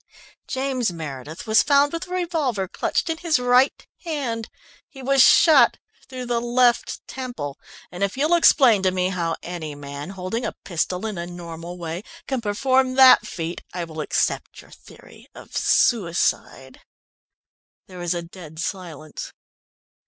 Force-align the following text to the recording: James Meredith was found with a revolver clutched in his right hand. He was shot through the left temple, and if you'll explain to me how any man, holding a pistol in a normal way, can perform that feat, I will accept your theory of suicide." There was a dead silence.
James 0.47 0.91
Meredith 0.91 1.45
was 1.45 1.61
found 1.61 1.93
with 1.93 2.07
a 2.07 2.09
revolver 2.11 2.67
clutched 2.67 3.07
in 3.07 3.17
his 3.17 3.37
right 3.37 3.85
hand. 4.03 4.49
He 4.89 5.03
was 5.03 5.21
shot 5.21 5.77
through 6.09 6.25
the 6.25 6.39
left 6.39 7.05
temple, 7.07 7.59
and 7.91 8.01
if 8.03 8.17
you'll 8.17 8.33
explain 8.33 8.81
to 8.81 8.89
me 8.89 9.09
how 9.09 9.35
any 9.43 9.75
man, 9.75 10.09
holding 10.09 10.43
a 10.43 10.55
pistol 10.65 11.05
in 11.05 11.19
a 11.19 11.27
normal 11.27 11.77
way, 11.77 12.01
can 12.25 12.41
perform 12.41 12.95
that 12.95 13.27
feat, 13.27 13.61
I 13.75 13.83
will 13.83 14.01
accept 14.01 14.59
your 14.63 14.71
theory 14.71 15.27
of 15.35 15.55
suicide." 15.55 16.81
There 17.85 17.99
was 17.99 18.15
a 18.15 18.23
dead 18.23 18.57
silence. 18.57 19.31